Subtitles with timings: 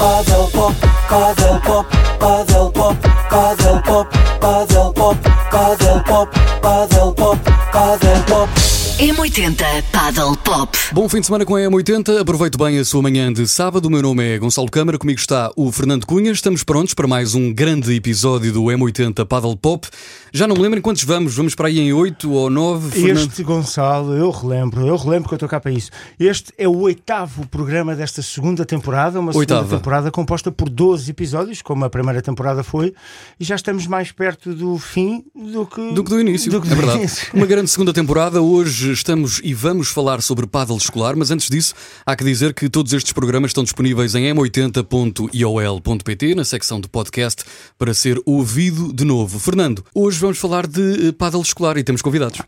[0.00, 0.74] Paddle pop,
[1.10, 2.96] paddle pop, paddle pop,
[3.28, 4.10] paddle pop,
[4.40, 6.32] paddle pop, paddle pop,
[6.62, 8.79] paddle pop, paddle pop.
[9.00, 10.76] M80 Paddle Pop.
[10.92, 12.20] Bom fim de semana com a M80.
[12.20, 13.86] Aproveito bem a sua manhã de sábado.
[13.86, 14.98] O meu nome é Gonçalo Câmara.
[14.98, 16.30] Comigo está o Fernando Cunha.
[16.30, 19.88] Estamos prontos para mais um grande episódio do M80 Paddle Pop.
[20.34, 21.34] Já não me lembro em quantos vamos.
[21.34, 22.90] Vamos para aí em 8 ou 9.
[22.90, 23.26] Fernando?
[23.30, 25.90] Este, Gonçalo, eu relembro, eu relembro que eu estou cá para isso.
[26.18, 29.62] Este é o oitavo programa desta segunda temporada, uma Oitava.
[29.62, 32.92] segunda temporada composta por 12 episódios, como a primeira temporada foi,
[33.40, 36.66] e já estamos mais perto do fim do que Do que do início, do que
[36.66, 36.98] é do verdade.
[36.98, 37.28] início.
[37.32, 38.42] Uma grande segunda temporada.
[38.42, 42.68] Hoje estamos e vamos falar sobre paddle escolar, mas antes disso, há que dizer que
[42.68, 47.44] todos estes programas estão disponíveis em m80.iol.pt, na secção de podcast,
[47.78, 49.38] para ser ouvido de novo.
[49.38, 52.40] Fernando, hoje vamos falar de eh, paddle escolar e temos convidados.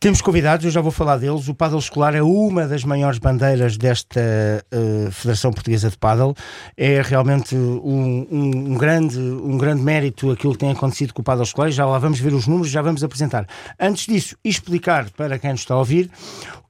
[0.00, 1.48] Temos convidados, eu já vou falar deles.
[1.48, 6.34] O paddle escolar é uma das maiores bandeiras desta eh, Federação Portuguesa de Paddle.
[6.76, 11.24] É realmente um, um- um grande, um grande mérito aquilo que tem acontecido com o
[11.24, 11.70] paddle escolar.
[11.70, 13.46] Já lá vamos ver os números, já vamos apresentar.
[13.80, 15.87] Antes disso, explicar para quem nos está a ouvir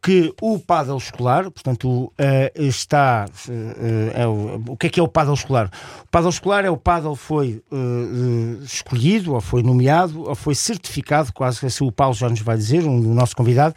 [0.03, 3.27] que o paddle escolar, portanto, eh, está.
[3.49, 5.71] eh, é o, o que é que é o paddle escolar?
[6.05, 10.55] O paddle escolar é o paddle foi eh, eh, escolhido, ou foi nomeado, ou foi
[10.55, 13.75] certificado, quase que assim o Paulo já nos vai dizer, um, nosso convidado,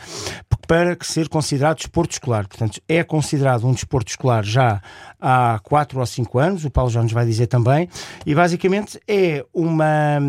[0.67, 2.47] para ser considerado desporto escolar.
[2.47, 4.81] Portanto, é considerado um desporto escolar já
[5.19, 7.89] há 4 ou 5 anos, o Paulo já nos vai dizer também,
[8.25, 10.19] e basicamente é, uma,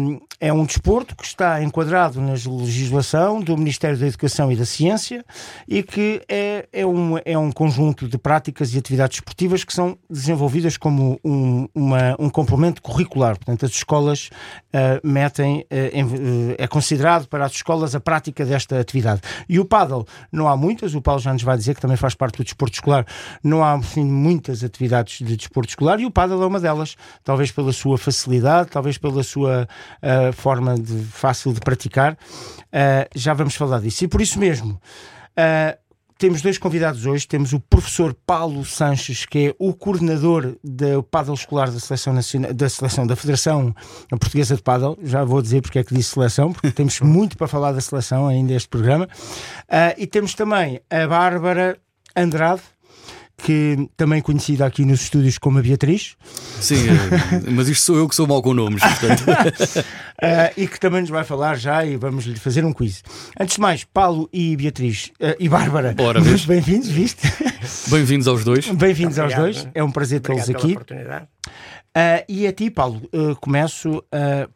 [0.42, 5.24] é um desporto que está enquadrado na legislação do Ministério da Educação e da Ciência
[5.68, 9.96] e que é, é, um, é um conjunto de práticas e atividades esportivas que são
[10.10, 13.36] desenvolvidas como um, uma- um complemento curricular.
[13.36, 14.30] Portanto, as escolas
[14.72, 19.20] ah, metem, ah, em- ah, é considerado para as escolas a prática desta atividade.
[19.48, 22.16] E o paddle, não há muitas, o Paulo já nos vai dizer que também faz
[22.16, 23.06] parte do desporto escolar,
[23.44, 27.52] não há assim, muitas atividades de desporto escolar e o paddle é uma delas, talvez
[27.52, 29.68] pela sua facilidade, talvez pela sua
[30.32, 32.16] forma de, fácil de praticar.
[32.72, 34.04] Ah, já vamos falar disso.
[34.04, 34.80] E por isso mesmo.
[35.36, 35.76] ah,
[36.18, 37.26] temos dois convidados hoje.
[37.26, 42.54] Temos o professor Paulo Sanches, que é o coordenador do paddle escolar da seleção, nacional,
[42.54, 43.74] da seleção da Federação
[44.08, 44.96] Portuguesa de Paddle.
[45.02, 48.28] Já vou dizer porque é que disse seleção, porque temos muito para falar da seleção
[48.28, 49.08] ainda este programa.
[49.68, 51.76] Ah, e temos também a Bárbara
[52.14, 52.62] Andrade,
[53.36, 56.16] que também conhecida aqui nos estúdios como a Beatriz,
[56.60, 59.24] Sim, eh, mas isto sou eu que sou mau com nomes, portanto.
[60.22, 63.02] ah, e que também nos vai falar já e vamos lhe fazer um quiz.
[63.38, 67.22] Antes de mais, Paulo e Beatriz ah, e Bárbara, Ora, muito bem-vindos, viste?
[67.88, 68.68] Bem-vindos aos dois.
[68.68, 70.72] Bem-vindos aos dois, é um prazer tê-los aqui.
[70.72, 71.26] oportunidade.
[71.94, 73.02] Ah, e a ti, Paulo,
[73.40, 74.04] começo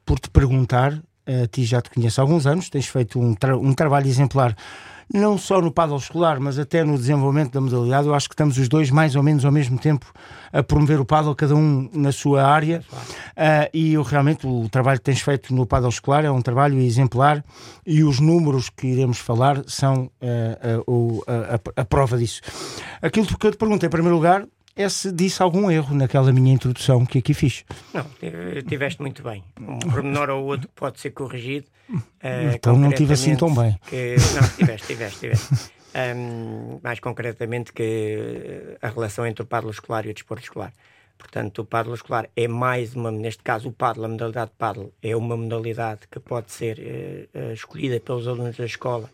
[0.04, 0.92] por te perguntar:
[1.26, 4.54] a ti já te conheço há alguns anos, tens feito um, tra- um trabalho exemplar,
[5.12, 8.06] não só no paddle escolar, mas até no desenvolvimento da modalidade.
[8.08, 10.06] Eu acho que estamos os dois mais ou menos ao mesmo tempo
[10.52, 12.82] a promover o paddle, cada um na sua área.
[13.36, 16.78] Ah, e eu, realmente o trabalho que tens feito no paddle escolar é um trabalho
[16.80, 17.44] exemplar
[17.86, 22.40] e os números que iremos falar são ah, o- a, a- a prova disso.
[23.00, 24.44] Aquilo que eu te pergunto, em primeiro lugar,
[24.76, 27.64] é se disse algum erro naquela minha introdução que aqui fiz.
[27.94, 29.42] Não, tive- tiveste muito bem.
[29.60, 31.66] Um pormenor ou outro pode ser corrigido.
[32.22, 35.72] eh, Então não tive assim tão concretamente Que, não, tiveste, tiveste, tiveste.
[35.94, 40.72] Ahm, mais concretamente que a relação entre o paddle escolar e o desporto escolar.
[41.16, 45.16] Portanto, o paddle escolar é mais uma, neste caso o paddle, a modalidade paddle, é
[45.16, 49.08] uma modalidade que pode ser eh, eh, escolhida pelos alunos da escola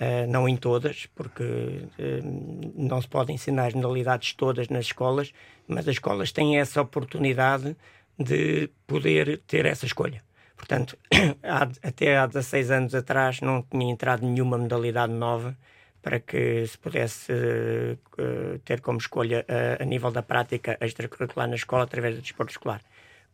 [0.00, 5.30] Uh, não em todas, porque uh, não se pode ensinar as modalidades todas nas escolas,
[5.68, 7.76] mas as escolas têm essa oportunidade
[8.18, 10.22] de poder ter essa escolha.
[10.56, 10.96] Portanto,
[11.44, 15.54] há- até há 16 anos atrás não tinha entrado nenhuma modalidade nova
[16.00, 19.44] para que se pudesse uh, ter como escolha
[19.78, 22.80] a nível da prática extracurricular na escola através do desporto escolar.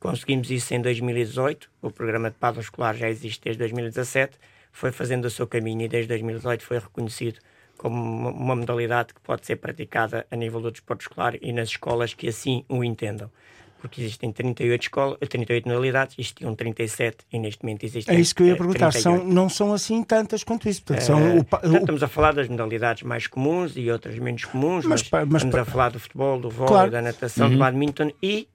[0.01, 4.37] Conseguimos isso em 2018, o programa de paddle escolar já existe desde 2017,
[4.77, 7.39] foi fazendo o seu caminho e desde 2018 foi reconhecido
[7.79, 7.97] como
[8.31, 12.29] uma- modalidade que pode ser praticada a nível do desporto escolar e nas escolas que
[12.29, 13.31] assim o entendam.
[13.79, 18.43] Porque existem 38, escolas, 38 modalidades, existiam 37 e neste momento existem É isso que
[18.43, 18.91] eu ia eh, perguntar.
[18.93, 19.35] São, 38.
[19.35, 20.83] não são assim tantas quanto isso.
[20.83, 23.91] Portanto, Eh, são o pa- portanto, o- estamos a falar das modalidades mais comuns e
[23.91, 26.91] outras menos comuns, Mas mas, mas estamos pa- a falar do futebol, do vôlei, Claro.
[26.91, 28.49] da natação, do badminton e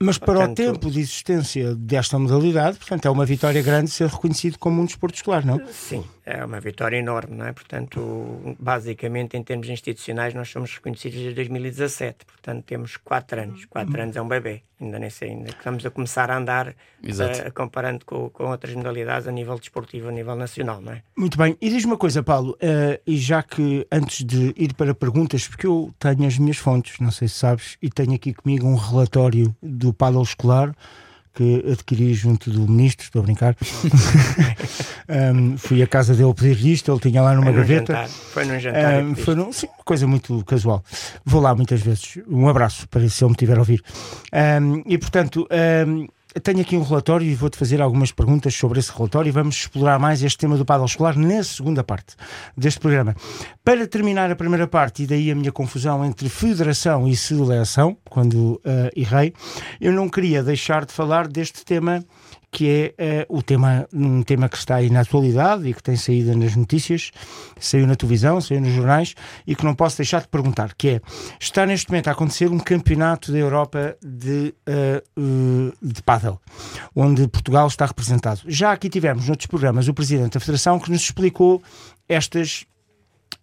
[0.00, 4.08] mas para o Portanto, tempo de existência desta modalidade, portanto, é uma vitória grande ser
[4.08, 5.60] reconhecido como um desporto escolar, não?
[5.72, 7.52] Sim, é uma vitória enorme, não é?
[7.52, 12.26] Portanto, basicamente, em termos institucionais, nós somos reconhecidos desde 2017.
[12.26, 13.64] Portanto, temos quatro anos.
[13.66, 14.62] Quatro anos é um bebê.
[14.80, 19.28] Ainda nem sei, ainda estamos a começar a andar, uh, comparando com, com outras modalidades
[19.28, 21.02] a nível desportivo, a nível nacional, não é?
[21.16, 21.56] Muito bem.
[21.60, 25.66] E diz uma coisa, Paulo, uh, e já que antes de ir para perguntas, porque
[25.66, 29.54] eu tenho as minhas fontes, não sei se sabes, e tenho aqui comigo um relatório
[29.62, 30.74] do paddle escolar
[31.36, 33.54] que adquiri junto do ministro, estou a brincar.
[35.34, 37.92] um, fui à casa dele pedir isto, ele tinha lá numa foi gaveta.
[37.92, 38.08] Jantar.
[38.08, 39.04] Foi num jantar.
[39.04, 40.82] Um, foi num, sim, uma coisa muito casual.
[41.24, 42.18] Vou lá muitas vezes.
[42.26, 43.82] Um abraço para se ele me tiver a ouvir.
[44.32, 45.46] Um, e portanto,
[46.42, 49.98] tenho aqui um relatório e vou-te fazer algumas perguntas sobre esse relatório e vamos explorar
[49.98, 52.14] mais este tema do paddle escolar na segunda parte
[52.56, 53.14] deste programa.
[53.64, 58.54] Para terminar a primeira parte, e daí a minha confusão entre federação e seleção, quando
[58.54, 59.32] uh, errei,
[59.80, 62.04] eu não queria deixar de falar deste tema
[62.56, 65.94] que é uh, o tema, um tema que está aí na atualidade e que tem
[65.94, 67.10] saído nas notícias,
[67.60, 69.14] saiu na televisão, saiu nos jornais
[69.46, 71.00] e que não posso deixar de perguntar, que é,
[71.38, 76.38] está neste momento a acontecer um campeonato da Europa de, uh, de paddle,
[76.94, 78.40] onde Portugal está representado.
[78.46, 81.62] Já aqui tivemos noutros programas o Presidente da Federação que nos explicou
[82.08, 82.64] estas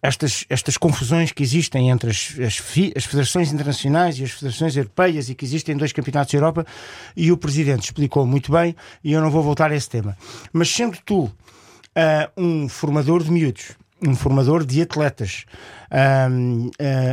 [0.04, 2.62] estas, estas confusões que existem entre as, as,
[2.94, 6.66] as, federações internacionais e as federações europeias e que existem dois campeonatos da Europa,
[7.16, 10.14] e o Presidente explicou muito bem, e eu não vou voltar a esse tema.
[10.52, 11.32] Mas sendo tu uh,
[12.36, 13.72] um formador de miúdos,
[14.06, 15.46] um formador de atletas,
[15.90, 16.70] uh,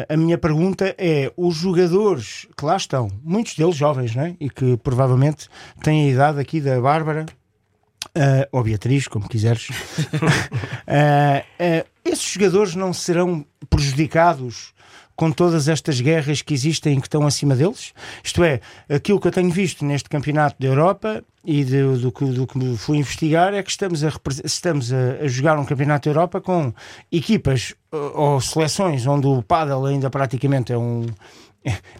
[0.09, 4.35] a minha pergunta é: os jogadores que lá estão, muitos deles jovens, não é?
[4.37, 5.47] e que provavelmente
[5.81, 7.25] têm a idade aqui da Bárbara,
[8.17, 9.73] Uh, ou Beatriz, como quiseres, uh,
[12.03, 14.73] esses jogadores não serão prejudicados
[15.15, 17.93] com todas estas guerras que existem que estão acima deles?
[18.23, 18.59] Isto é,
[18.89, 22.97] aquilo que eu tenho visto neste campeonato da Europa e do, que, do que fui
[22.97, 24.11] investigar é que estamos, a,
[24.43, 26.73] estamos a, a, jogar um campeonato da Europa com
[27.11, 31.05] equipas ou seleções onde o paddle ainda praticamente é um,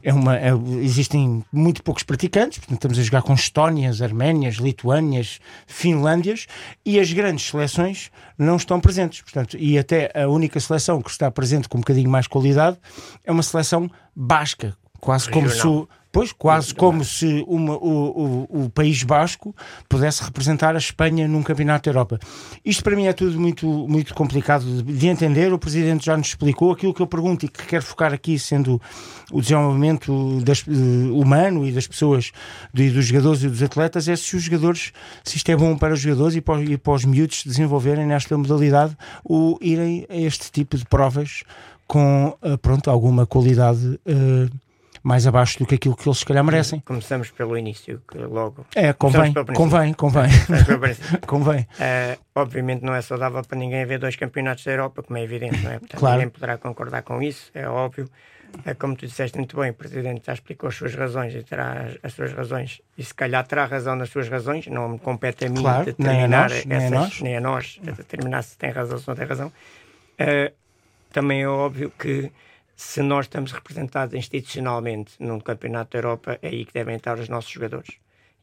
[0.01, 5.39] é uma, é, existem muito poucos praticantes, portanto estamos a jogar com Estónias, Arménias, Lituânias,
[5.67, 6.47] Finlândias
[6.85, 9.21] e as grandes seleções não estão presentes.
[9.21, 12.77] Portanto, e até a única seleção que está presente com um bocadinho mais qualidade
[13.23, 15.67] é uma seleção basca, quase como se
[16.11, 19.55] Pois, quase como se uma, o, o, o, País Basco
[19.87, 22.19] pudesse representar a Espanha num campeonato da Europa.
[22.65, 25.53] Isto para mim é tudo muito, muito complicado de, de, entender.
[25.53, 28.81] O Presidente já nos explicou aquilo que eu pergunto e que quero focar aqui, sendo
[29.31, 32.33] o desenvolvimento das, uh, humano e das pessoas,
[32.73, 34.91] de, dos jogadores e dos atletas, é se os jogadores,
[35.23, 38.37] se isto é bom para os jogadores e para, e para os miúdos desenvolverem nesta
[38.37, 41.43] modalidade, o irem a este tipo de provas
[41.87, 43.97] com, uh, pronto, alguma qualidade.
[44.05, 44.70] Uh,
[45.03, 46.79] mais abaixo do que aquilo que eles se calhar merecem.
[46.81, 48.65] Começamos pelo início, que logo.
[48.75, 50.29] É, convém, convém, convém.
[51.25, 51.61] convém.
[51.61, 55.61] Uh, obviamente não é saudável para ninguém haver dois campeonatos da Europa, como é evidente,
[55.61, 55.79] não é?
[55.79, 56.17] Portanto, claro.
[56.17, 58.09] ninguém poderá concordar com isso, é óbvio.
[58.65, 61.87] É, como tu disseste muito bem, o Presidente já explicou as suas razões e terá
[62.03, 65.49] as suas razões, e se calhar terá razão nas suas razões, não me compete a
[65.49, 68.57] mim claro, determinar nem a nós, essas, nem a nós, nem a nós determinar se
[68.57, 69.47] tem razão ou se não tem razão.
[69.47, 70.53] Uh,
[71.11, 72.31] também é óbvio que
[72.75, 77.29] se nós estamos representados institucionalmente num campeonato da Europa, é aí que devem estar os
[77.29, 77.91] nossos jogadores.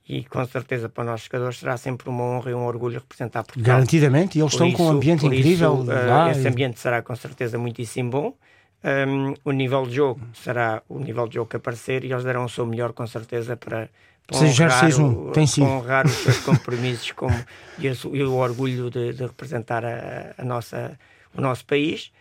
[0.09, 3.43] E com certeza para os nossos jogadores será sempre uma honra e um orgulho representar
[3.45, 3.77] Portugal.
[3.77, 5.83] Garantidamente, e eles por estão isso, com um ambiente incrível.
[5.83, 8.35] Isso, uh, esse ambiente será com certeza muitíssimo bom.
[8.83, 12.45] Um, o nível de jogo será o nível de jogo que aparecer e eles darão
[12.45, 13.91] o seu melhor com certeza para,
[14.25, 15.67] para honrar, o, tem sido.
[15.67, 17.35] honrar os seus compromissos como,
[17.79, 20.99] e, o, e o orgulho de, de representar a, a, nossa,
[21.37, 22.13] o nosso país.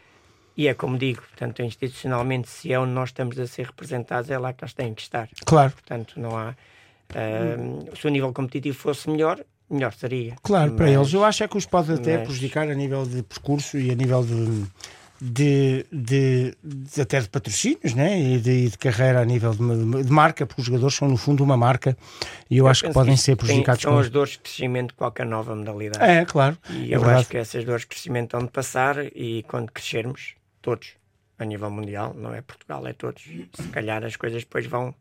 [0.58, 4.38] E é como digo, portanto, institucionalmente, se é onde nós estamos a ser representados, é
[4.40, 5.30] lá que eles têm que estar.
[5.46, 5.72] Claro.
[5.72, 6.56] Portanto, não há.
[7.12, 10.36] Uh, se o nível competitivo fosse melhor, melhor seria.
[10.42, 11.14] Claro, mas, para eles.
[11.14, 12.28] Eu acho é que os pode até mas...
[12.28, 14.66] prejudicar a nível de percurso e a nível de
[15.20, 18.20] de, de, de, até de patrocínios né?
[18.20, 21.44] e de, de carreira a nível de, de, marca, porque os jogadores são no fundo
[21.44, 21.98] uma marca
[22.50, 23.82] e eu, eu acho que podem que ser prejudicados.
[23.82, 26.04] Tem, são as dores de crescimento de qualquer nova modalidade.
[26.06, 26.58] É, claro.
[26.70, 27.22] E é eu verdade.
[27.22, 30.96] acho que essas dores de crescimento estão de passar e quando crescermos, todos,
[31.38, 34.94] a nível mundial, não é Portugal, é todos, se calhar as coisas depois vão,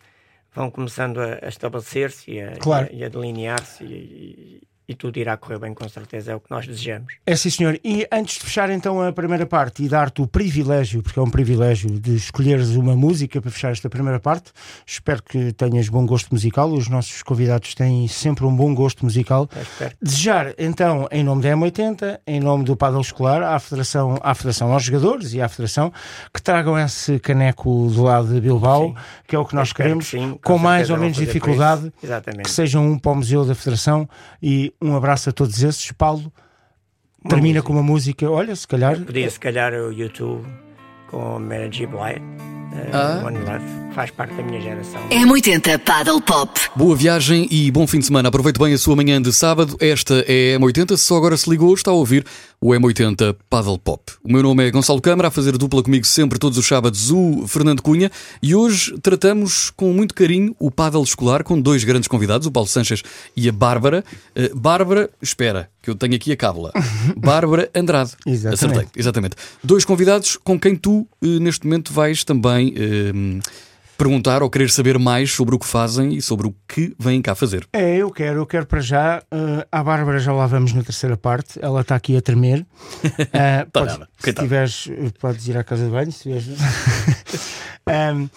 [0.55, 2.89] vão começando a, a estabelecer-se e a, claro.
[2.93, 6.67] a, a delinear-se e, e tudo irá correr bem, com certeza, é o que nós
[6.67, 7.15] desejamos.
[7.27, 7.79] É sim, senhor.
[7.83, 11.31] E antes de fechar então a primeira parte e dar-te o privilégio, porque é um
[11.31, 14.53] privilégio, de escolheres uma música para fechar esta primeira parte,
[14.87, 16.71] espero que tenhas bom gosto musical.
[16.71, 19.49] Os nossos convidados têm sempre um bom gosto musical.
[20.01, 24.73] Desejar então, em nome da M80, em nome do Padel Escolar, à Federação, à Federação
[24.73, 25.93] aos jogadores e à Federação,
[26.33, 28.95] que tragam esse caneco do lado de Bilbao, sim.
[29.27, 31.93] que é o que nós queremos, que sim, com, com mais ou menos dificuldade,
[32.43, 34.09] que sejam um para o Museu da Federação
[34.41, 35.93] e um abraço a todos esses.
[35.93, 36.33] Paulo,
[37.29, 37.67] termina música.
[37.67, 38.31] com uma música.
[38.31, 39.01] Olha, se calhar.
[39.01, 40.47] Podia se calhar o YouTube
[41.11, 41.87] com Mary J.
[41.87, 42.56] Blige, eh,
[42.93, 43.23] Ah.
[43.25, 45.01] One Love, faz parte da minha geração.
[45.09, 46.61] M80 Paddle Pop.
[46.75, 48.29] Boa viagem e bom fim de semana.
[48.29, 49.77] Aproveite bem a sua manhã de sábado.
[49.81, 50.97] Esta é a M80.
[50.97, 52.25] Se só agora se ligou, está a ouvir
[52.61, 54.13] o M80 Paddle Pop.
[54.23, 57.47] O meu nome é Gonçalo Câmara, a fazer dupla comigo sempre todos os sábados o
[57.47, 58.11] Fernando Cunha.
[58.43, 62.69] E hoje tratamos com muito carinho o paddle escolar com dois grandes convidados, o Paulo
[62.69, 63.03] Sanches
[63.37, 64.05] e a Bárbara.
[64.35, 66.73] Eh, Bárbara, espera, que eu tenho aqui a cábula.
[67.17, 68.11] Bárbara Andrade.
[68.27, 68.55] Exatamente.
[68.55, 69.37] Acertei, exatamente.
[69.63, 73.41] Dois convidados com quem tu, eh, neste momento, vais também eh,
[73.97, 77.35] perguntar ou querer saber mais sobre o que fazem e sobre o que vêm cá
[77.35, 77.67] fazer.
[77.73, 79.23] É, eu quero, eu quero para já.
[79.33, 81.59] Uh, à Bárbara já lá vamos na terceira parte.
[81.63, 82.61] Ela está aqui a tremer.
[82.61, 84.47] Uh, podes- nada, se coitada.
[84.47, 86.13] tiveres, uh, podes ir à casa de banho.
[86.13, 86.47] Se tiveres...
[87.89, 88.29] Um,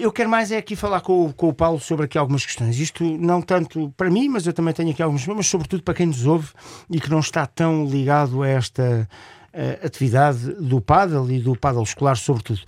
[0.00, 2.76] eu quero mais é aqui falar com, o- com o Paulo sobre aqui algumas questões.
[2.76, 6.06] Isto não tanto para mim, mas eu também tenho aqui alguns, mas sobretudo para quem
[6.06, 6.48] nos ouve
[6.90, 9.08] e que não está tão ligado a esta
[9.52, 12.60] eh, atividade do paddle e do paddle escolar, sobretudo.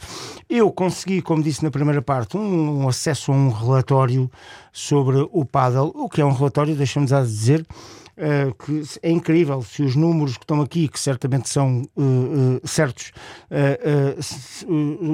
[0.48, 4.30] Eu consegui, como disse na primeira parte, um, um acesso a um relatório
[4.72, 7.66] sobre o paddle, o que é um relatório, deixamos a dizer,
[8.16, 12.66] eh, que é incrível se os números que estão aqui, que certamente são eh, eh,
[12.66, 13.10] certos,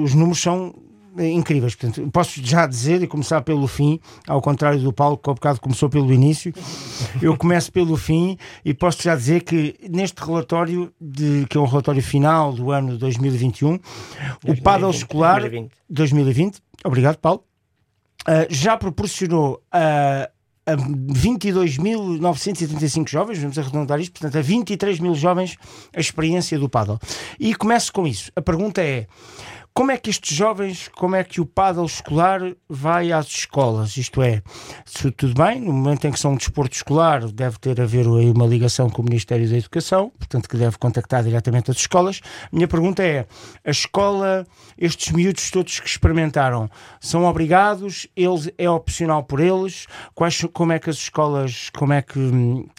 [0.03, 0.75] os números são
[1.17, 1.75] incríveis.
[1.75, 5.59] Portanto, posso já dizer e começar pelo fim, ao contrário do Paulo, que ao bocado
[5.59, 6.53] começou pelo início.
[7.21, 11.65] Eu começo pelo fim e posso já dizer que neste relatório, de, que é um
[11.65, 13.79] relatório final do ano 2021,
[14.47, 15.71] o paddle escolar 2020.
[15.89, 17.43] 2020, obrigado, Paulo,
[18.25, 20.29] ah, já proporcionou a.
[20.65, 25.57] a 22.935 jovens, vamos arredondar isto, portanto, a 23 mil jovens
[25.95, 26.99] a experiência do paddle.
[27.39, 28.31] E começo com isso.
[28.35, 29.07] A pergunta é:
[29.79, 33.95] como é que estes jovens, como é que o paddle escolar vai às escolas?
[33.95, 34.43] Isto é,
[34.83, 38.05] se tudo bem, no momento em que são um desporto escolar, deve ter a ver
[38.05, 42.19] aí uma ligação com o Ministério da Educação, portanto, que deve contactar diretamente as escolas.
[42.51, 43.25] Minha pergunta é:
[43.63, 44.45] a escola,
[44.77, 46.69] estes miúdos todos que experimentaram,
[46.99, 48.05] são obrigados?
[48.17, 49.87] Eles, é opcional por eles?
[50.13, 52.19] Quais, como é que as escolas, como é que,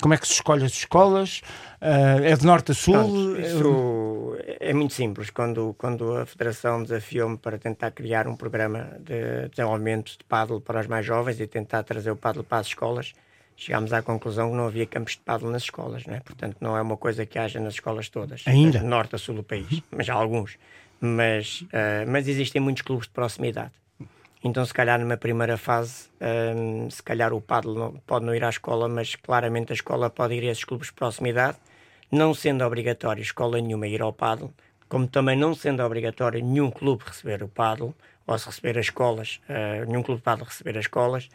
[0.03, 1.41] como é que se escolhe as escolas?
[1.81, 2.95] Ah, é de norte a sul?
[2.95, 5.31] Pronto, isso é muito simples.
[5.31, 10.81] Quando, quando a Federação desafiou-me para tentar criar um programa de desenvolvimento de paddle para
[10.81, 13.13] os mais jovens e tentar trazer o paddle para as escolas,
[13.57, 16.21] chegámos à conclusão que não havia campos de paddle nas escolas, né?
[16.25, 18.79] portanto não é uma coisa que haja nas escolas todas, Ainda?
[18.79, 20.59] de norte a sul do país, mas há alguns.
[21.01, 23.73] Mas, ah, mas existem muitos clubes de proximidade.
[24.43, 26.09] Então, se calhar, numa primeira fase,
[26.57, 30.09] hum, se calhar o paddle não- pode não ir à escola, mas claramente a escola
[30.09, 31.59] pode ir a esses clubes de proximidade,
[32.11, 34.53] não sendo obrigatório escola nenhuma ir ao paddle,
[34.89, 37.95] como também não sendo obrigatório nenhum clube receber o paddle,
[38.27, 41.29] ou se receber as escolas, ah, nenhum clube de paddle receber as escolas.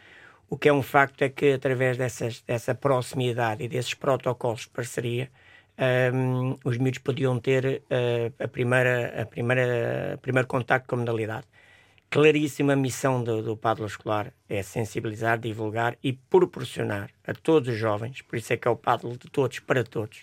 [0.48, 4.68] O que é um facto é que, através dessas, dessa proximidade e desses protocolos de
[4.68, 5.30] parceria,
[6.12, 10.98] hum, os miúdos podiam ter ah, a primeira, a primeira, o primeiro contacto com a
[10.98, 11.46] modalidade
[12.10, 18.22] claríssima missão do, do paddle escolar é sensibilizar, divulgar e proporcionar a todos os jovens,
[18.22, 20.22] por isso é que é o paddle de todos para todos,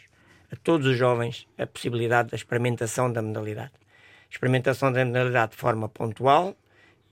[0.53, 3.72] a todos os jovens a possibilidade da experimentação da modalidade.
[4.29, 6.55] Experimentação da modalidade de forma pontual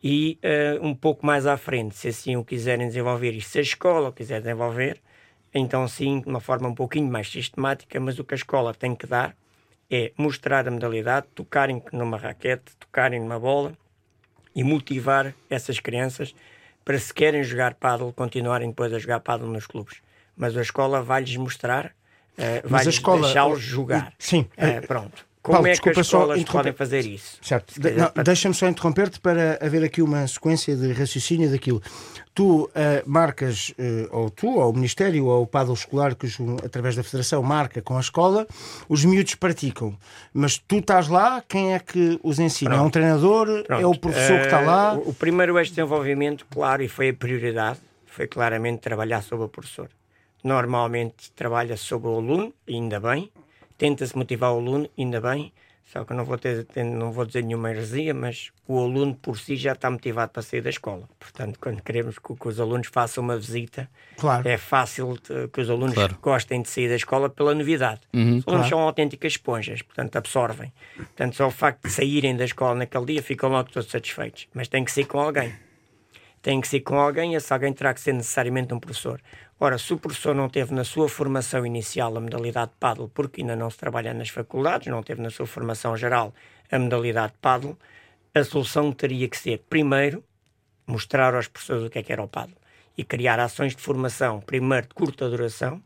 [0.03, 3.61] e eh, um pouco mais à frente, se assim o quiserem desenvolver e se a
[3.61, 5.01] escola o quiser desenvolver,
[5.51, 8.95] então sim, de uma forma um pouquinho mais sistemática, mas o que a escola tem
[8.95, 9.35] que dar
[9.89, 13.73] é mostrar a modalidade, tocarem numa raquete, tocarem numa bola,
[14.55, 16.35] e motivar essas crianças
[16.83, 20.01] para se querem jogar paddle, continuarem depois a jogar paddle nos clubes.
[20.35, 21.93] Mas a escola vai-lhes mostrar,
[22.37, 24.13] eh, Mas a escola- deixá-los jogar.
[24.19, 24.45] Sim.
[24.57, 25.29] Eh, pronto.
[25.43, 27.39] Como Paulo, é que as escolas podem fazer isso?
[27.41, 27.73] Certo.
[27.81, 31.81] De- para- Deixa-me só interromper-te para haver aqui uma sequência de raciocínio daquilo.
[32.35, 36.37] Tu eh, marcas, eh, ou tu, ou o Ministério, ou o paddle escolar, que os-
[36.63, 38.45] através da Federação marca com a escola,
[38.87, 39.97] os miúdos praticam.
[40.31, 42.73] Mas tu estás lá, quem é que os ensina?
[42.73, 42.93] É um Pronto.
[42.93, 43.47] treinador?
[43.49, 43.99] É o Pronto.
[43.99, 44.93] professor que está Eh, lá?
[44.93, 49.49] O, primeiro eixo de desenvolvimento, claro, e foi a prioridade, foi claramente trabalhar sobre o
[49.49, 49.89] professor.
[50.43, 53.31] Normalmente trabalha sobre o aluno, ainda bem.
[53.77, 55.51] Tenta-se motivar o aluno, ainda bem.
[55.85, 59.37] Só que eu não vou, ter, não vou dizer nenhuma heresia, mas o aluno por
[59.37, 61.09] si já está motivado para sair da escola.
[61.19, 64.47] Portanto, quando queremos que, que os alunos façam uma visita, Claro.
[64.47, 66.17] é fácil eh, que os alunos Claro.
[66.21, 67.99] gostem de sair da escola pela novidade.
[68.13, 70.71] os alunos são autênticas esponjas, portanto absorvem.
[70.95, 74.47] Portanto, só o facto de saírem da escola naquele dia ficam logo todos satisfeitos.
[74.53, 75.51] Mas tem que ser com alguém.
[76.41, 79.21] Tem que ser com alguém e esse alguém terá que ser necessariamente um professor.
[79.63, 83.55] Ora, se o professor não teve na sua formação inicial a modalidade paddle, porque ainda
[83.55, 86.33] não se trabalha nas faculdades, não teve na sua formação geral
[86.71, 87.77] a modalidade paddle,
[88.33, 90.23] a solução teria que ser, primeiro,
[90.87, 92.57] mostrar aos professores o que é que era o paddle
[92.97, 95.79] e criar ações de formação, primeiro de curta duração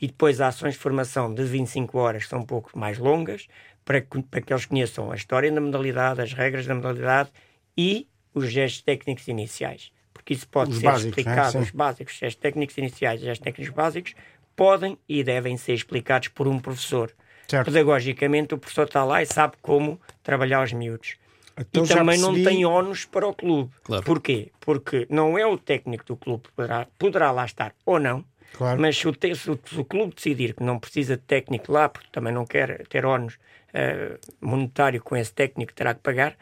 [0.00, 3.46] e depois ações de formação de 25 horas, que são um pouco mais longas,
[3.84, 7.30] para que, para que eles conheçam a história da modalidade, as regras da modalidade
[7.76, 9.92] e os gestos técnicos iniciais.
[10.28, 11.08] Porque isso pode Os ser básicos, né?
[11.22, 11.58] explicado, Sim.
[11.60, 14.14] os básicos, os gestos técnicos iniciais e gestos técnicos básicos,
[14.54, 17.10] podem e devem ser explicados por um professor.
[17.48, 17.64] Certo.
[17.64, 21.16] Pedagogicamente, o professor está lá e sabe como trabalhar os miúdos.
[21.56, 23.70] Então e também não percebi- tem ónus para o clube.
[23.82, 24.04] Claro.
[24.04, 24.52] Porquê?
[24.60, 28.78] Porque não é o técnico do clube que poderá, poderá lá estar ou não, Claro.
[28.78, 31.88] mas se o, se o- se o clube decidir que não precisa de técnico lá,
[31.88, 33.38] porque também não quer ter ónus
[33.72, 36.36] eh, monetário com esse técnico que terá que pagar,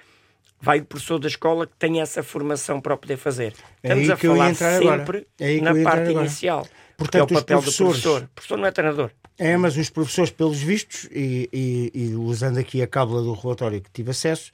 [0.60, 3.52] vai o professor da escola que tem essa formação para o poder fazer.
[3.82, 6.66] É Estamos aí a falar sempre É na parte inicial.
[6.96, 8.22] Portanto, é o os papel professores- do professor.
[8.22, 9.10] O professor não é treinador.
[9.38, 13.80] É, mas os professores, pelos vistos, e, e- e usando aqui a cábula do relatório
[13.82, 14.50] que tive acesso,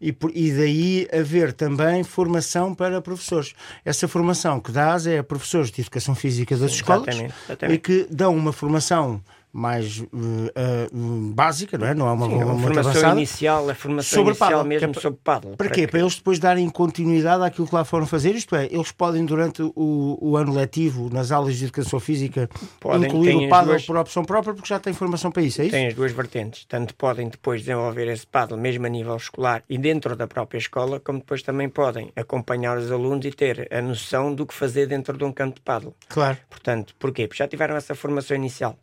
[0.00, 3.54] e, por- e daí haver também formação para professores.
[3.84, 7.74] Essa formação que dás é a professores de educação física das escolas exatamente, exatamente.
[7.74, 9.20] e que dão uma formação
[9.52, 10.88] mais eh, eh,
[11.34, 11.94] básica, não é?
[11.94, 13.16] Não é uma, Sim, uma a muito formação avançada.
[13.16, 15.56] inicial, a formação Sobre inicial paddle, é mesmo pa- sobre paddle.
[15.56, 15.80] Para quê?
[15.82, 18.34] que- Para eles depois darem continuidade àquilo que lá foram fazer.
[18.34, 23.08] Isto é, eles podem, durante o, o ano letivo, nas aulas de educação física, Podem,
[23.08, 25.72] incluir o paddle duas- por opção própria, porque já têm formação para isso, é isso?
[25.72, 26.64] Tem as duas vertentes.
[26.66, 31.00] Tanto podem depois desenvolver esse paddle mesmo a nível escolar e dentro da própria escola,
[31.00, 35.16] como depois também podem acompanhar os alunos e ter a noção do que fazer dentro
[35.18, 35.94] de um campo de paddle.
[36.08, 36.38] Claro.
[36.48, 37.26] Portanto, porquê?
[37.26, 38.78] Porque já tiveram essa formação inicial.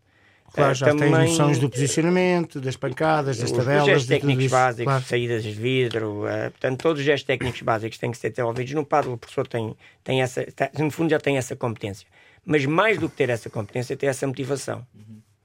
[0.53, 3.81] Claro, Eh, já têm noções do posicionamento, das pancadas, das os- tabelas.
[3.83, 4.51] Os gestos técnicos isso.
[4.55, 5.03] básicos, Claro.
[5.03, 8.73] saídas de vidro, eh, portanto, todos os gestos técnicos básicos têm que ser desenvolvidos.
[8.73, 12.07] No paddle, o professor tem, tem essa, tá- no fundo, já tem essa competência.
[12.45, 14.85] Mas mais do que ter essa competência, ter essa motivação.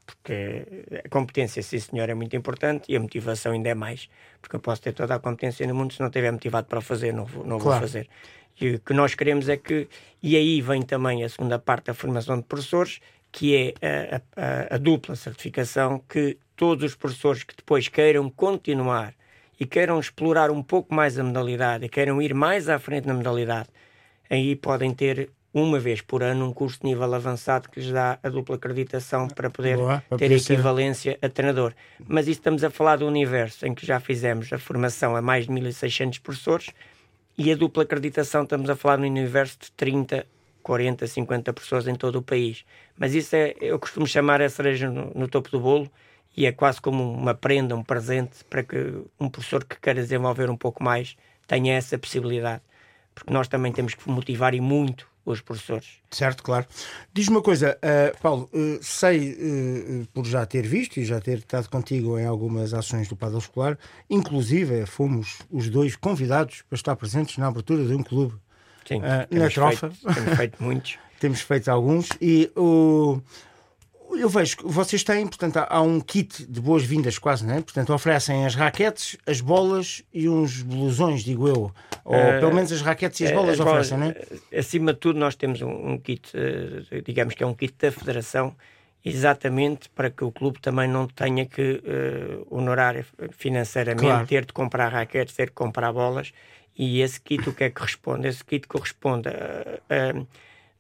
[0.07, 0.65] Porque
[1.05, 4.09] a competência, sim senhor, é muito importante e a motivação ainda é mais.
[4.41, 7.13] Porque eu posso ter toda a competência no mundo, se não estiver motivado para fazer,
[7.13, 7.81] não vou, não vou Claro.
[7.83, 8.09] fazer.
[8.61, 9.89] E o que nós queremos é que,
[10.23, 13.01] e aí vem também a segunda parte da formação de professores,
[13.33, 19.15] que é a, a- a dupla certificação, que todos os professores que depois queiram continuar
[19.59, 23.15] e queiram explorar um pouco mais a modalidade e queiram ir mais à frente na
[23.15, 23.69] modalidade,
[24.29, 28.19] aí podem ter uma vez por ano um curso de nível avançado que lhes dá
[28.23, 31.75] a dupla acreditação para poder Boa, para ter poder ser- equivalência a treinador.
[32.07, 35.47] Mas isso estamos a falar do universo em que já fizemos a formação a mais
[35.47, 36.71] de 1.600 professores
[37.37, 40.27] e a dupla acreditação estamos a falar no universo de 30,
[40.63, 42.65] 40, 50 pessoas em todo o país.
[42.97, 45.91] Mas isso é, eu costumo chamar a cereja no, no topo do bolo
[46.37, 48.77] e é quase como uma prenda, um presente para que
[49.21, 52.63] um professor que queira desenvolver um pouco mais tenha essa possibilidade.
[53.15, 56.01] Porque nós também temos que motivar e muito os professores.
[56.11, 56.67] Certo, claro.
[57.13, 61.39] Diz-me uma coisa, eh, Paulo, eh, sei eh, por já ter visto e já ter
[61.39, 63.79] estado contigo em algumas ações do Padel Escolar,
[64.11, 68.35] inclusive fomos os dois convidados para estar presentes na abertura de um clube.
[68.87, 69.91] Sim, Ah, na temos trofa.
[69.91, 70.99] feito- temos feito muitos.
[71.23, 73.21] Temos feito alguns e o.
[74.19, 77.61] Eu vejo que vocês têm, portanto, há- um kit de boas-vindas quase, não é?
[77.63, 81.73] Portanto, oferecem as raquetes, as bolas e uns blusões, digo eu.
[82.05, 84.39] Ou Eh, pelo menos as raquetes e as Eh, bolas as bolas, oferecem, não é?
[84.53, 87.73] eh, Acima de tudo, nós temos um, um kit, eh, digamos que é um kit
[87.79, 88.55] da Federação,
[89.05, 92.97] exatamente para que o clube também não tenha que eh, honorar
[93.31, 94.27] financeiramente, Claro.
[94.27, 96.33] ter de comprar raquetes, ter de comprar bolas.
[96.77, 98.29] E esse kit, o que é que corresponde?
[98.29, 100.25] Esse kit corresponde a, a-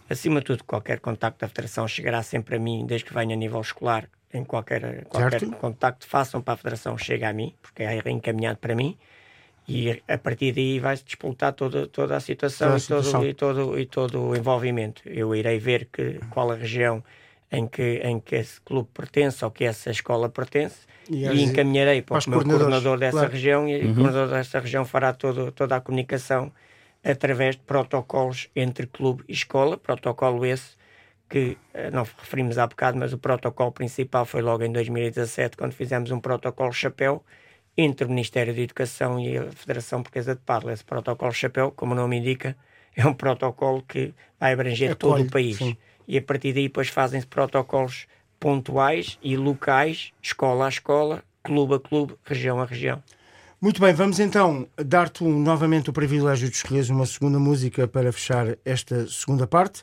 [0.08, 3.38] Acima de tudo, qualquer contacto da Federação chegará sempre a mim, desde que venha a
[3.38, 5.56] nível escolar, em qualquer, qualquer Certo.
[5.56, 8.96] contacto façam para a Federação, chega a mim, porque é reencaminhado para mim.
[9.68, 13.24] E a partir daí vai-se disputar toda, toda a situação, Toda a e, todo, situação.
[13.24, 15.02] e, todo, e todo o envolvimento.
[15.06, 17.02] Eu irei ver que, qual a região
[17.50, 22.02] em que, em que esse clube pertence ou que essa escola pertence E e, encaminharei
[22.02, 23.32] para para, o meu coordenador dessa claro.
[23.32, 26.52] região e o coordenador dessa região fará todo, toda a comunicação
[27.10, 30.76] através de protocolos entre clube e escola, protocolo esse
[31.28, 35.72] que eh, não referimos há bocado, mas o protocolo principal foi logo em 2017, quando
[35.72, 37.24] fizemos um protocolo chapéu
[37.76, 40.72] entre o Ministério da Educação e a Federação Portuguesa de Paddle.
[40.72, 42.56] Esse protocolo chapéu, como o nome indica,
[42.96, 45.56] é um protocolo que vai abranger todo Acolhe, o país.
[45.58, 45.76] sim.
[46.08, 48.06] E a partir daí depois fazem-se protocolos
[48.38, 53.02] pontuais e locais, escola a escola, clube a clube, região a região.
[53.66, 58.12] Muito bem, vamos então dar-te um- novamente o privilégio de escolheres uma segunda música para
[58.12, 59.82] fechar esta segunda parte.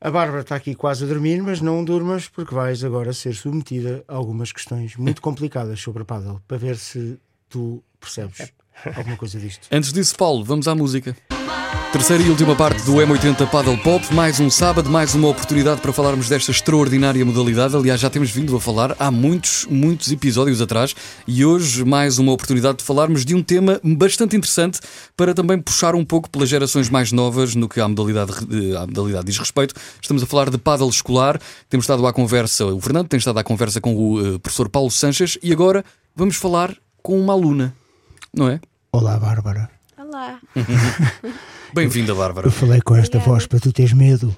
[0.00, 4.02] A Bárbara está aqui quase a dormir, mas não durmas porque vais agora ser submetida
[4.08, 7.16] a algumas questões muito complicadas sobre a paddle, para ver se
[7.48, 8.52] tu percebes
[8.96, 9.68] alguma coisa disto.
[9.70, 11.16] Antes disso, Paulo, vamos à música.
[11.92, 15.92] Terceira e última parte do M80 Paddle Pop, mais um sábado, mais uma oportunidade para
[15.92, 17.76] falarmos desta extraordinária modalidade.
[17.76, 20.96] Aliás, já temos vindo a falar há muitos, muitos episódios atrás
[21.28, 24.80] e hoje mais uma oportunidade de falarmos de um tema bastante interessante
[25.14, 28.86] para também puxar um pouco pelas gerações mais novas no que à modalidade, eh, à
[28.86, 29.74] modalidade diz respeito.
[30.00, 31.38] Estamos a falar de paddle escolar.
[31.68, 34.90] Temos estado à conversa, o Fernando tem estado à conversa com o eh, professor Paulo
[34.90, 35.84] Sanches e agora
[36.16, 37.76] vamos falar com uma aluna,
[38.32, 38.60] não é?
[38.92, 39.70] Olá, Bárbara.
[39.98, 40.40] Olá.
[41.74, 42.46] Bem-vinda, Bárbara.
[42.46, 43.30] Eu falei com esta Obrigada.
[43.32, 44.34] voz para tu teres medo.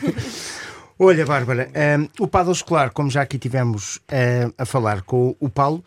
[0.98, 1.68] Olha, Bárbara,
[2.00, 5.84] hum, o paddle escolar, como já aqui tivemos hum, a falar com o Paulo,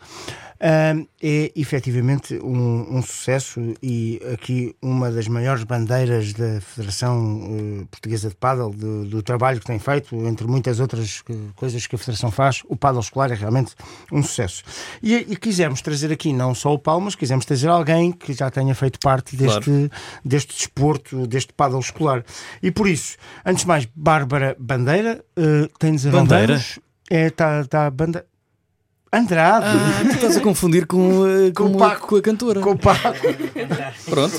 [0.62, 7.86] hum, é efetivamente um, um sucesso e aqui uma das maiores bandeiras da Federação eh,
[7.90, 11.94] Portuguesa de Paddle, do, do trabalho que tem feito, entre muitas outras eh, coisas que
[11.94, 13.74] a Federação faz, o paddle escolar é realmente
[14.12, 14.62] um sucesso.
[15.02, 18.50] E, e quisemos trazer aqui não só o Paulo, mas quisemos trazer alguém que já
[18.50, 19.90] tenha feito parte deste, Claro.
[20.24, 22.24] deste desporto, deste paddle escolar.
[22.62, 26.54] E por isso, antes de mais, Bárbara Bandeira, uh, tem 19 Bandeira?
[26.54, 26.78] anos.
[27.10, 28.24] É, tá, tá, banda...
[29.12, 29.66] Andrade.
[29.66, 32.06] Ah, tu estás a confundir com, eh, com, Com Paco.
[32.08, 32.60] com a cantora.
[32.60, 33.16] Com o Paco.
[34.08, 34.34] Pronto,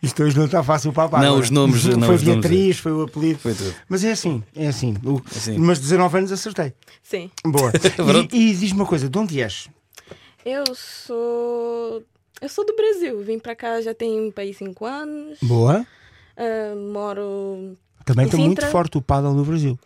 [0.00, 1.32] Isto hoje não está fácil para a Bárbara.
[1.32, 3.40] Não, os nomes- não, Foi os nomes- Beatriz, foi o apelido.
[3.40, 3.74] foi tudo.
[3.88, 4.94] Mas é assim, é assim.
[5.04, 5.58] O- Assim.
[5.58, 6.72] Mas 19 anos acertei.
[7.02, 7.30] Sim.
[7.44, 7.72] Boa.
[8.32, 9.68] E e diz-me uma coisa, de onde és?
[10.46, 12.02] Eu sou.
[12.40, 13.20] Eu sou do Brasil.
[13.22, 15.38] Vim pra cá já tem um país cinco anos.
[15.42, 15.84] Boa.
[16.36, 17.76] Ah, moro.
[18.04, 19.78] Também Em está muito forte o paddle no Brasil.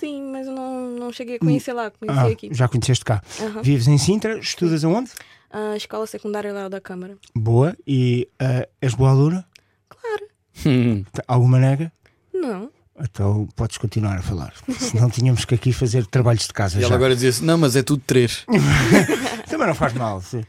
[0.00, 1.90] Sim, mas eu não, não cheguei a conhecer lá.
[1.90, 2.48] Conheci Ah, aqui.
[2.52, 3.22] já conheceste cá.
[3.40, 3.62] Aham.
[3.62, 5.10] Vives em Sintra, estudas aonde?
[5.52, 7.16] A escola secundária lá da Câmara.
[7.34, 7.76] Boa.
[7.86, 9.44] E ah, és boa aluna?
[9.88, 10.24] Claro.
[10.66, 11.92] Hum, Alguma nega?
[12.32, 12.70] Não.
[13.02, 14.52] Então podes continuar a falar.
[14.78, 16.76] Senão tínhamos que aqui fazer trabalhos de casa.
[16.78, 16.94] E ela já.
[16.94, 18.44] agora dizia assim: não, mas é tudo três.
[19.48, 20.20] Também não faz mal.
[20.20, 20.42] sim.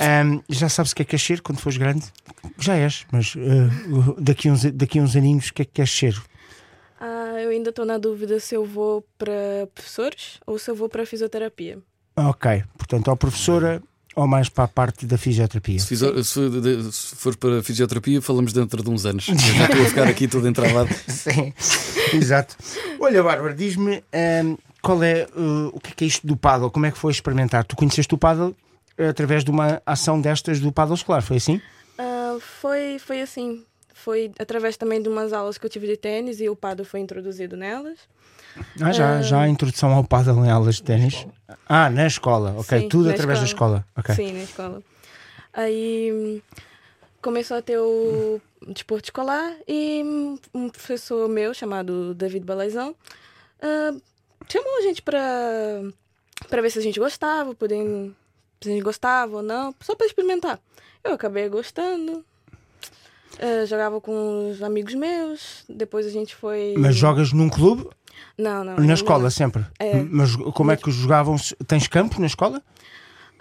[0.00, 2.04] Ahm, já sabes o que é que queres ser quando fores grande?
[2.58, 6.20] Já és, mas ah, daqui, uns, daqui uns aninhos o que é que queres ser?
[7.50, 11.04] Eu ainda estou na dúvida se eu vou para professores ou se eu vou para
[11.04, 11.78] fisioterapia.
[12.16, 13.82] Ok, portanto, ou professora
[14.14, 15.80] ou mais para a parte da fisioterapia.
[15.80, 19.26] Se, fizer- se se for para a fisioterapia, falamos dentro de uns anos.
[19.30, 20.90] Eu já estou a ficar aqui todo entravado.
[21.08, 21.52] Sim,
[22.14, 22.56] exato.
[23.00, 26.70] Olha, Bárbara, diz-me ahm, qual é uh, o que é, que é isto do paddle?
[26.70, 27.64] Como é que foi experimentar?
[27.64, 28.54] Tu conheceste o paddle
[28.96, 31.60] através de uma ação destas do paddle escolar, foi assim?
[31.98, 33.64] Ah, foi, foi assim.
[34.04, 37.00] Foi através também de umas aulas que eu tive de tênis e o paddle foi
[37.00, 37.98] introduzido nelas.
[38.80, 39.22] Ah, já, Ah.
[39.22, 41.26] já a introdução ao paddle em aulas de ténis.
[41.68, 42.80] Ah, na escola, ok.
[42.80, 43.84] Sim, Tudo na através da escola.
[43.96, 44.14] Ok.
[44.14, 44.82] Sim, na escola.
[45.52, 46.40] Aí hum,
[47.20, 52.94] começou a ter o desporto escolar e hum, um professor meu chamado David Balazão
[53.60, 53.92] ah,
[54.48, 55.20] chamou a gente para
[56.48, 57.76] para ver se a gente gostava, poder,
[58.62, 60.58] se a gente gostava ou não, só para experimentar.
[61.04, 62.24] Eu acabei gostando.
[63.40, 66.74] Ah, jogava com os amigos meus, depois a gente foi.
[66.76, 67.88] Mas jogas num clube?
[68.36, 68.76] Não, não.
[68.76, 68.94] Na não.
[68.94, 69.64] escola sempre?
[69.78, 69.94] É.
[70.02, 71.36] Mas como é que jogavam?
[71.66, 72.62] Tens campo na escola?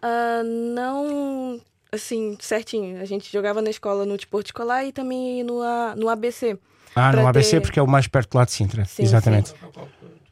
[0.02, 1.60] Ah, não
[1.92, 3.02] assim, certinho.
[3.02, 6.58] A gente jogava na escola no desporto escolar e também no, A- no ABC.
[6.96, 8.86] Ah, no ABC, ter- porque é o mais perto lá de Sintra.
[8.86, 9.54] Sim, Exatamente.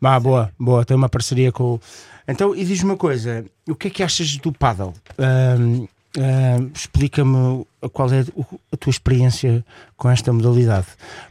[0.01, 0.85] Ah, boa, boa.
[0.85, 1.79] Tem uma parceria com.
[2.27, 4.93] Então, e diz-me uma coisa: o que é que achas do paddle?
[6.17, 8.25] Ahm, Explica-me qual é
[8.71, 9.63] a tua experiência
[9.95, 10.87] com esta modalidade.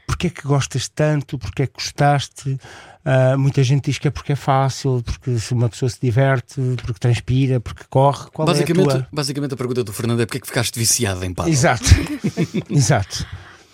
[0.06, 1.38] Porquê é que gostas tanto?
[1.38, 2.58] Porquê é que gostaste?
[3.04, 6.60] Ah, muita gente diz que é porque é fácil, porque se uma pessoa se diverte,
[6.82, 8.28] porque transpira, porque corre.
[8.32, 9.08] Qual Basicamente, é a tua?
[9.12, 11.52] basicamente a pergunta do Fernando é porque é que ficaste viciado em paddle?
[11.52, 11.84] Exato.
[12.68, 13.24] Exato.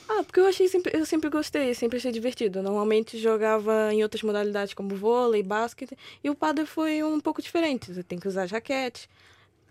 [0.07, 2.63] Ah, porque eu achei sempre, eu sempre gostei, sempre achei divertido.
[2.63, 7.95] Normalmente jogava em outras modalidades como vôlei, basquete, e o paddle foi um pouco diferente.
[7.95, 9.09] Você tem que usar raquete.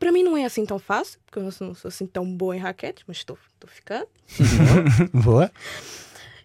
[0.02, 2.26] Pra mim não é assim tão fácil, porque eu não sou, não sou assim tão
[2.26, 3.38] boa em raquete, mas estou,
[3.68, 4.08] ficando.
[5.14, 5.52] Boa.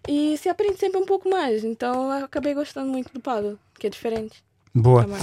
[0.07, 3.87] E se aprende sempre um pouco mais, então eu acabei gostando muito do paddle, que
[3.87, 4.43] é diferente.
[4.75, 5.05] Boa.
[5.05, 5.19] também.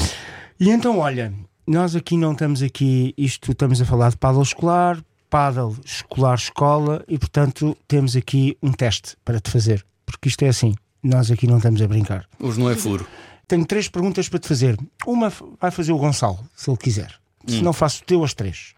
[0.59, 1.33] E então, olha,
[1.65, 7.05] nós aqui não estamos aqui, isto estamos a falar de paddle escolar, paddle escolar escola
[7.07, 11.47] e portanto temos aqui um teste para te fazer, porque isto é assim, nós aqui
[11.47, 12.29] não estamos a brincar.
[12.41, 13.07] Hoje não é furo.
[13.47, 14.77] Tenho três perguntas para te fazer.
[15.07, 17.23] Uma vai fazer o Gonçalo, se ele quiser.
[17.47, 18.75] Se não faço o teu as três.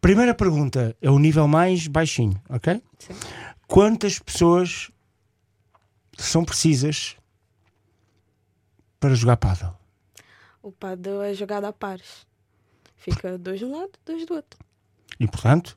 [0.00, 2.82] Primeira pergunta é o nível mais baixinho, ok?
[2.98, 3.14] Sim.
[3.66, 4.90] Quantas pessoas
[6.18, 7.16] são precisas
[9.00, 9.74] para jogar paddle?
[10.62, 12.26] O paddle é jogado a pares.
[12.96, 14.58] Fica dois de um lado, dois do outro.
[15.18, 15.76] E portanto,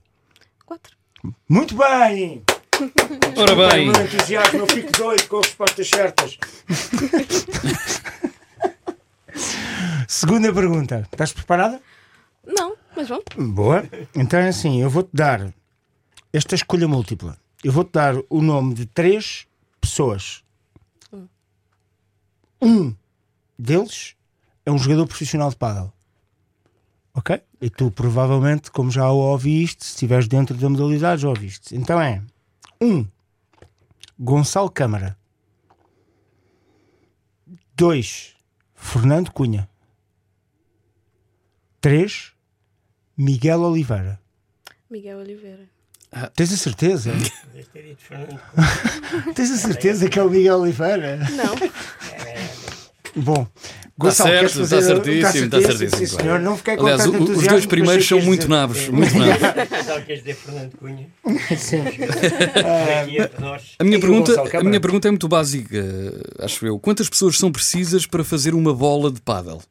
[0.68, 0.96] Quatro.
[1.48, 2.44] Muito bem!
[3.38, 6.38] Ora bem, O meu entusiasmo, eu fico doido com as respostas certas.
[10.08, 11.08] Segunda pergunta.
[11.10, 11.82] Estás preparada?
[12.48, 13.26] Não, mas vamos.
[13.54, 13.84] Boa.
[14.16, 15.54] Então é assim, eu vou-te dar
[16.32, 17.38] esta escolha múltipla.
[17.64, 19.46] Eu vou-te dar o nome de três
[19.82, 20.44] pessoas.
[22.62, 22.96] Um
[23.60, 24.16] deles
[24.66, 25.94] é um jogador profissional de pádel.
[27.14, 27.42] Ok?
[27.60, 31.76] E tu provavelmente, como já o ouviste, se estiveres dentro da modalidade, já ouviste.
[31.76, 32.22] Então é
[32.80, 33.06] um
[34.20, 35.18] Gonçalo Câmara.
[37.76, 38.36] Dois
[38.74, 39.70] Fernando Cunha.
[41.82, 42.34] Três
[43.18, 44.20] Miguel Oliveira.
[44.90, 45.68] Miguel Oliveira.
[46.36, 47.12] Tens a certeza?
[49.36, 51.18] Tens a certeza que é o Miguel Oliveira?
[51.32, 51.56] Não.
[53.24, 53.48] Bom,
[53.98, 54.78] Gonçalo, certo, queres fazer...
[54.78, 54.92] está
[55.32, 58.22] certíssimo, está certíssimo, Sim, senhor, não fiquei com aliás, tanto o- os dois primeiros são
[58.22, 58.88] muito dizer- nabos.
[58.90, 59.42] Muito nabos.
[59.88, 61.08] Só queres dizer Fernando Cunha.
[61.58, 61.82] Sim.
[63.02, 63.64] Aqui a nós.
[63.80, 65.84] A minha, pergunta, Gonçalo a minha pergunta é muito básica,
[66.40, 66.78] acho eu.
[66.80, 69.62] Quantas pessoas são precisas para fazer uma bola de paddle?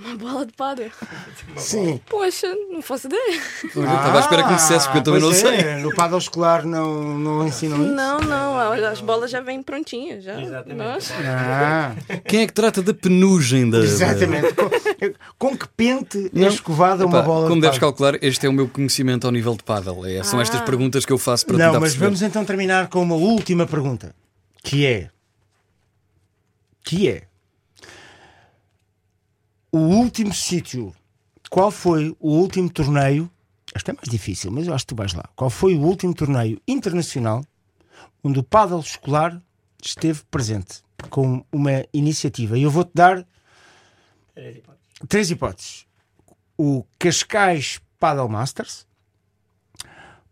[0.00, 0.90] Uma bola de paddle.
[1.56, 2.00] Sim.
[2.08, 3.40] Poxa, não faço ideia.
[3.74, 5.54] Eu estava à espera que me dissesse, porque eu também não pois sei.
[5.56, 7.92] é, No paddle escolar não, não ensinam isso?
[7.94, 10.22] Não, não, as bolas já vêm prontinhas.
[10.22, 10.40] Já.
[10.40, 10.78] Exatamente.
[10.78, 11.14] Nossa.
[11.24, 13.78] Ah, Quem é que trata da penugem da.
[13.78, 14.54] exatamente.
[14.54, 16.48] Com, com que pente é Não.
[16.48, 19.64] escovada uma bola Como de deves calcular, este é o meu conhecimento ao nível de
[19.64, 20.06] paddle.
[20.06, 20.64] É, são estas Ah.
[20.64, 22.04] perguntas que eu faço para Não, tentar mas perceber.
[22.04, 24.14] vamos então terminar com uma última pergunta,
[24.62, 25.10] que é
[26.84, 27.24] que é
[29.70, 30.94] o último sítio,
[31.50, 33.30] qual foi o último torneio?
[33.74, 35.28] Este é mais difícil, mas eu acho que tu vais lá.
[35.36, 37.44] Qual foi o último torneio internacional
[38.22, 39.40] onde o paddle escolar
[39.82, 42.58] esteve presente com uma iniciativa?
[42.58, 43.26] E eu vou-te dar
[44.34, 45.08] Três hipóteses.
[45.08, 45.86] três hipóteses:
[46.56, 48.86] o Cascais Paddle Masters,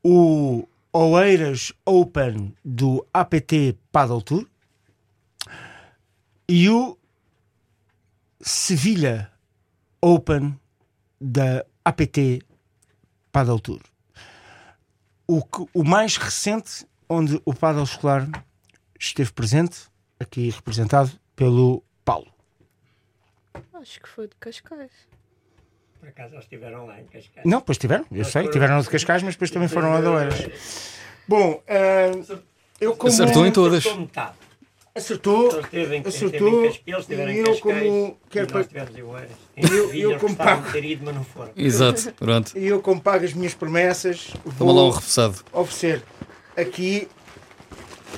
[0.03, 4.47] o Oeiras Open do APT Paddle Tour
[6.49, 6.97] e o
[8.41, 9.31] Sevilha
[10.01, 10.59] Open
[11.21, 12.43] da APT
[13.33, 13.81] Paddle Tour.
[15.27, 18.29] O, que- o mais recente onde o paddle escolar
[18.99, 19.87] esteve presente,
[20.21, 22.33] aqui representado pelo Paulo.
[23.75, 24.91] Acho que foi de Cascais.
[26.01, 27.45] Por acaso eles estiveram lá em Cascais.
[27.47, 30.01] Não, pois tiveram, eu Eles sei, foram- tiveram de Cascais, mas depois também foram lá
[30.01, 30.93] de Oeiras.
[31.29, 32.37] Bom, ah,
[32.81, 33.13] eu como...
[33.13, 33.79] Acertou em todas.
[33.79, 34.37] Acertou metade.
[34.97, 35.51] Acertou,
[36.07, 39.31] acertou, estiveram e eu Cascais como quero nós pa- estivemos em Oeiras.
[39.57, 41.51] eu- eu como pago- ido, mas não foram.
[41.55, 42.59] Exato, pronto.
[42.59, 44.29] e eu como pago as minhas promessas,
[44.59, 44.93] Toma lá um vou
[45.53, 46.03] oferecer
[46.57, 47.09] aqui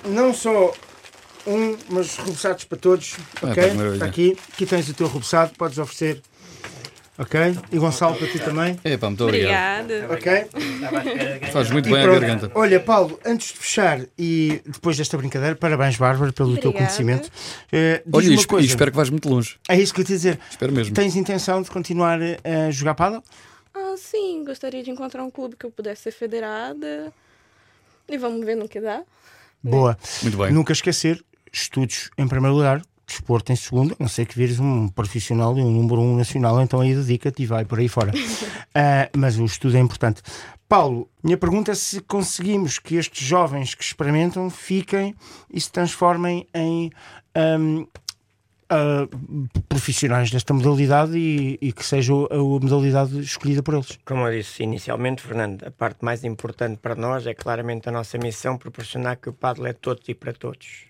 [0.05, 0.73] não só
[1.47, 3.55] um, mas reboçados para todos, Ah, ok?
[3.71, 3.93] pá, maravilha.
[3.95, 6.23] Está aqui, aqui tens o teu reboçado, podes oferecer,
[7.19, 7.59] ok?
[7.73, 9.85] E Gonçalo para ti também, É pá, muito obrigado.
[9.85, 10.15] Obrigada.
[10.15, 11.51] ok?
[11.53, 12.21] Faz muito E bem à pronto.
[12.21, 12.51] garganta.
[12.55, 16.79] Olha, Paulo, antes de fechar e depois desta brincadeira, parabéns, Bárbara, pelo teu Obrigada.
[16.79, 17.31] conhecimento.
[17.73, 18.67] Eh, diz-me Olha, e e coisa.
[18.69, 19.57] espero que vais muito longe.
[19.69, 20.39] É isso que eu te dizer.
[20.51, 20.95] Espero mesmo.
[20.95, 23.23] Tens intenção de continuar a jogar paddle?
[23.75, 27.13] Ah, sim, gostaria de encontrar um clube que eu pudesse ser federada.
[28.09, 29.03] E vamos ver no que dá.
[29.63, 29.99] Boa.
[30.23, 30.51] Muito bem.
[30.53, 34.89] Nunca esquecer, estudos em primeiro lugar, desporto em segundo, a não ser que vires um
[34.89, 38.13] profissional e um número um nacional, então aí dedica-te e vai por aí fora.
[38.75, 40.23] Ah, mas o estudo é importante.
[40.69, 45.17] Paulo, minha pergunta é se conseguimos que estes jovens que experimentam fiquem
[45.53, 46.93] e se transformem em
[47.35, 47.87] ahm,
[48.71, 49.09] ah,
[49.69, 53.99] profissionais desta modalidade e, e que seja a, a modalidade escolhida por eles.
[54.05, 58.19] Como eu disse inicialmente, Fernando, a parte mais importante para nós é claramente a nossa
[58.19, 60.89] missão proporcionar que o paddle é todos e para todos.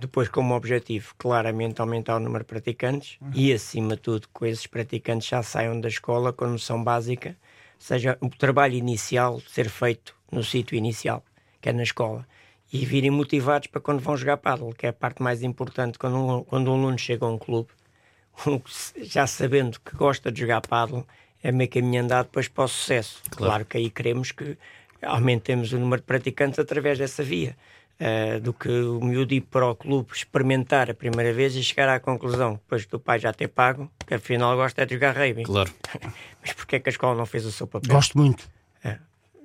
[0.00, 4.66] Depois, como objetivo, claramente aumentar o número de praticantes e, acima de tudo, que esses
[4.66, 7.36] praticantes já saiam da escola com noção básica,
[7.78, 11.24] seja o trabalho inicial ser feito no sítio inicial,
[11.60, 12.26] que é na escola,
[12.72, 16.16] e virem motivados para quando vão jogar paddle, que é a parte mais importante quando
[16.16, 17.68] um, quando um aluno chega a um clube,
[18.36, 21.04] que já sabendo que gosta de jogar paddle,
[21.42, 23.22] é meio caminho andado depois para o sucesso.
[23.30, 23.64] Claro.
[23.64, 24.56] que aí queremos que
[25.02, 27.56] aumentemos o número de praticantes através dessa via.
[28.00, 31.88] Uh, do que o miúdo ir para o clube experimentar a primeira vez e chegar
[31.88, 35.42] à conclusão, depois do pai já ter pago, que afinal gosta é de jogar rugby.
[35.42, 35.68] Claro.
[36.40, 37.92] Mas porquê é que a escola não fez o seu papel?
[37.92, 38.48] Gosto muito.
[38.84, 38.98] É.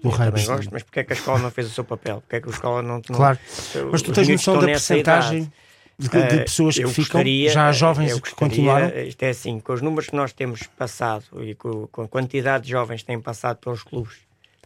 [0.04, 0.70] Do rugby, gosto, sim.
[0.72, 2.22] mas porquê é que a escola não fez o seu papel?
[2.22, 2.96] Porquê é que a escola não...
[2.96, 3.40] não Claro.
[3.44, 5.52] Mas os tu tens noção da percentagem
[5.98, 8.50] de, que- de Eh, pessoas que eu ficam, gostaria, já jovens eu e que gostaria,
[8.56, 9.00] continuaram?
[9.00, 12.66] Isto é assim, com os números que nós temos passado e com, com a quantidade
[12.66, 14.14] de jovens que têm passado pelos clubes,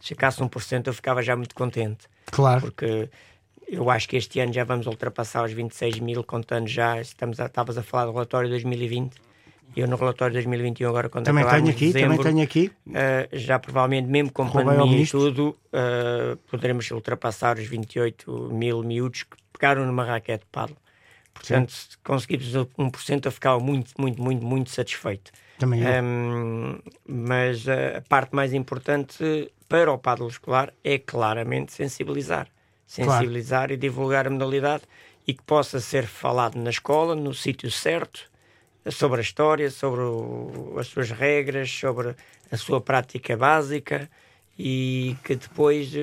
[0.02, 2.06] se ficasse 1%, eu ficava já muito contente.
[2.32, 2.60] Claro.
[2.62, 3.10] Porque
[3.68, 7.02] eu acho que este ano já vamos ultrapassar os 26 mil, contando já.
[7.02, 9.16] Estamos a, estavas a falar do relatório 2020.
[9.76, 12.72] Eu no relatório 2021, agora quando Também tenho aqui, dezembro, também tenho aqui.
[12.88, 18.82] Uh, já provavelmente, mesmo com Roubei pandemia e tudo, uh, poderemos ultrapassar os 28 mil
[18.82, 20.78] miúdos que pegaram numa raquete de paddle.
[21.34, 25.32] Portanto, se conseguirmos 1%, eu ficava muito, muito, muito, muito satisfeito.
[25.60, 26.04] Também eu.
[26.04, 32.48] Um, mas uh, a parte mais importante para o paddle escolar é claramente sensibilizar.
[32.88, 34.84] Sensibilizar e divulgar a modalidade
[35.28, 38.30] e que possa ser falado na escola, no sítio certo,
[38.90, 42.16] sobre a história, sobre o- as suas regras, sobre
[42.50, 44.10] a sua prática básica
[44.58, 46.02] e que depois eh,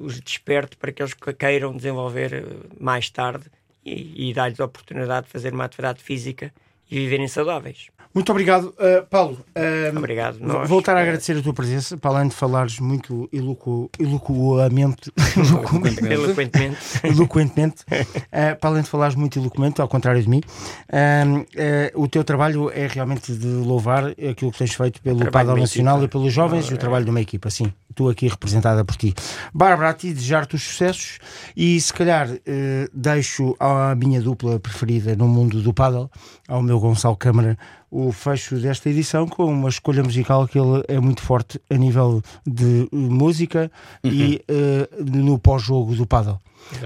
[0.00, 2.44] os desperte para que eles que- queiram desenvolver eh,
[2.78, 3.46] mais tarde
[3.84, 6.54] e, e dar-lhes a oportunidade de fazer uma atividade física
[6.90, 7.86] e viverem saudáveis.
[8.12, 9.38] Muito obrigado, uh, Paulo.
[9.54, 10.68] uh, Obrigado, nós.
[10.68, 13.88] Voltar a agradecer a tua presença, para além de falares muito eloqu...
[14.00, 15.76] eloquuamente, eloqu-
[16.10, 16.76] Eloquentemente.
[17.04, 22.24] eloquentemente, uh, para além de falares muito eloquente, ao contrário de mim, uh, o teu
[22.24, 26.06] trabalho é realmente de louvar aquilo que tens feito pelo Trabalho uma Nacional equipa.
[26.06, 27.72] e pelos jovens e o trabalho de uma equipa, sim.
[27.94, 29.14] Tu aqui representada por ti.
[29.54, 31.18] Bárbara, a ti desejar-te os sucessos
[31.56, 32.28] e se calhar
[32.94, 36.08] deixo à minha dupla preferida no mundo do paddle,
[36.48, 37.58] ao meu Gonçalo Câmara,
[37.90, 42.22] o fecho desta edição com uma escolha musical que ele é muito forte a nível
[42.46, 43.70] de eh, música
[44.02, 46.38] e eh, no pós-jogo do paddle.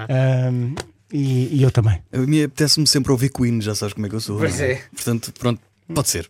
[0.09, 0.75] Ahm,
[1.13, 2.03] e, e eu também.
[2.13, 4.39] A mim apetece-me sempre ouvir Queen, já sabes como é que eu sou.
[4.39, 4.83] Pois não é.
[4.95, 5.61] Portanto, pronto,
[5.95, 6.29] pode ser.